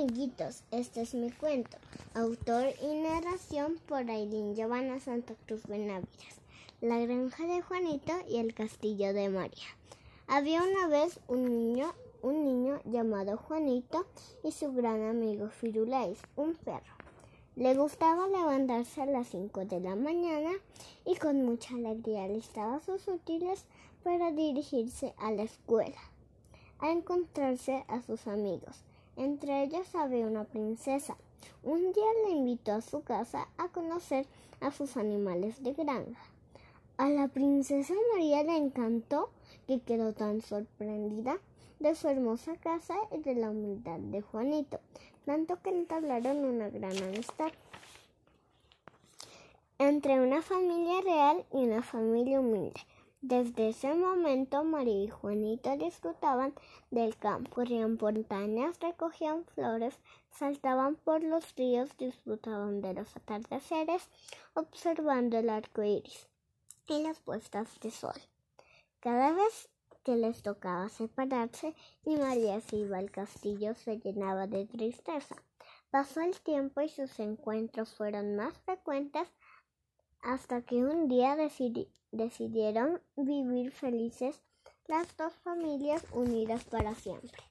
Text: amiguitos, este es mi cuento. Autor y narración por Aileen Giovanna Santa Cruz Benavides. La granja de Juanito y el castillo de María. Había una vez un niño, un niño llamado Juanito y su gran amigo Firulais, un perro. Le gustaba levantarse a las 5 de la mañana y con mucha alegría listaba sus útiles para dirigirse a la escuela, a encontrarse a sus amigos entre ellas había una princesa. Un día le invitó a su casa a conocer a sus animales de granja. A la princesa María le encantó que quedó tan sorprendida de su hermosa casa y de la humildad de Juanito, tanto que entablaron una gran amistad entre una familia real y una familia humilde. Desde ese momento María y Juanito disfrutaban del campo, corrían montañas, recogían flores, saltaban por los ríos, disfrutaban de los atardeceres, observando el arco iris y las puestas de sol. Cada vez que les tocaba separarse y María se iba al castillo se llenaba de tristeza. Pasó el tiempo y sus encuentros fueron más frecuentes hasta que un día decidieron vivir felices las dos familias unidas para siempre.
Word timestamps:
amiguitos, 0.00 0.62
este 0.70 1.02
es 1.02 1.14
mi 1.14 1.30
cuento. 1.30 1.76
Autor 2.14 2.68
y 2.80 3.02
narración 3.02 3.78
por 3.86 4.10
Aileen 4.10 4.54
Giovanna 4.54 4.98
Santa 4.98 5.34
Cruz 5.46 5.66
Benavides. 5.66 6.40
La 6.80 6.98
granja 7.00 7.44
de 7.44 7.60
Juanito 7.60 8.14
y 8.26 8.38
el 8.38 8.54
castillo 8.54 9.12
de 9.12 9.28
María. 9.28 9.66
Había 10.26 10.62
una 10.62 10.86
vez 10.88 11.20
un 11.28 11.44
niño, 11.44 11.92
un 12.22 12.44
niño 12.44 12.80
llamado 12.86 13.36
Juanito 13.36 14.06
y 14.42 14.52
su 14.52 14.72
gran 14.72 15.02
amigo 15.02 15.50
Firulais, 15.50 16.18
un 16.34 16.54
perro. 16.54 16.94
Le 17.56 17.74
gustaba 17.74 18.26
levantarse 18.26 19.02
a 19.02 19.06
las 19.06 19.28
5 19.28 19.66
de 19.66 19.80
la 19.80 19.96
mañana 19.96 20.52
y 21.04 21.16
con 21.16 21.44
mucha 21.44 21.74
alegría 21.74 22.26
listaba 22.26 22.80
sus 22.80 23.06
útiles 23.06 23.66
para 24.02 24.32
dirigirse 24.32 25.12
a 25.18 25.30
la 25.30 25.42
escuela, 25.42 26.00
a 26.78 26.90
encontrarse 26.90 27.84
a 27.86 28.00
sus 28.00 28.26
amigos 28.26 28.82
entre 29.20 29.62
ellas 29.62 29.94
había 29.94 30.26
una 30.26 30.44
princesa. 30.44 31.14
Un 31.62 31.92
día 31.92 32.06
le 32.24 32.30
invitó 32.32 32.72
a 32.72 32.80
su 32.80 33.02
casa 33.02 33.48
a 33.58 33.68
conocer 33.68 34.26
a 34.60 34.72
sus 34.72 34.96
animales 34.96 35.62
de 35.62 35.74
granja. 35.74 36.22
A 36.96 37.10
la 37.10 37.28
princesa 37.28 37.92
María 38.14 38.42
le 38.42 38.56
encantó 38.56 39.28
que 39.66 39.80
quedó 39.80 40.14
tan 40.14 40.40
sorprendida 40.40 41.38
de 41.80 41.94
su 41.94 42.08
hermosa 42.08 42.56
casa 42.56 42.94
y 43.12 43.18
de 43.18 43.34
la 43.34 43.50
humildad 43.50 43.98
de 43.98 44.22
Juanito, 44.22 44.80
tanto 45.26 45.60
que 45.60 45.68
entablaron 45.68 46.38
una 46.38 46.70
gran 46.70 46.96
amistad 46.96 47.52
entre 49.78 50.20
una 50.20 50.40
familia 50.40 51.02
real 51.02 51.44
y 51.52 51.64
una 51.64 51.82
familia 51.82 52.40
humilde. 52.40 52.80
Desde 53.22 53.68
ese 53.68 53.94
momento 53.94 54.64
María 54.64 55.04
y 55.04 55.08
Juanito 55.08 55.76
disfrutaban 55.76 56.54
del 56.90 57.18
campo, 57.18 57.50
corrían 57.56 57.98
montañas, 58.00 58.80
recogían 58.80 59.44
flores, 59.44 59.94
saltaban 60.30 60.96
por 60.96 61.22
los 61.22 61.54
ríos, 61.54 61.94
disfrutaban 61.98 62.80
de 62.80 62.94
los 62.94 63.14
atardeceres, 63.14 64.08
observando 64.54 65.36
el 65.36 65.50
arco 65.50 65.82
iris 65.82 66.28
y 66.88 67.02
las 67.02 67.20
puestas 67.20 67.78
de 67.80 67.90
sol. 67.90 68.18
Cada 69.00 69.32
vez 69.32 69.68
que 70.02 70.16
les 70.16 70.42
tocaba 70.42 70.88
separarse 70.88 71.74
y 72.06 72.16
María 72.16 72.62
se 72.62 72.76
iba 72.76 72.96
al 72.96 73.10
castillo 73.10 73.74
se 73.74 73.98
llenaba 73.98 74.46
de 74.46 74.64
tristeza. 74.64 75.36
Pasó 75.90 76.22
el 76.22 76.40
tiempo 76.40 76.80
y 76.80 76.88
sus 76.88 77.20
encuentros 77.20 77.94
fueron 77.94 78.34
más 78.36 78.54
frecuentes 78.60 79.28
hasta 80.22 80.62
que 80.62 80.76
un 80.76 81.08
día 81.08 81.36
decidieron 81.36 83.00
vivir 83.16 83.72
felices 83.72 84.42
las 84.86 85.16
dos 85.16 85.32
familias 85.44 86.04
unidas 86.12 86.64
para 86.64 86.94
siempre. 86.94 87.42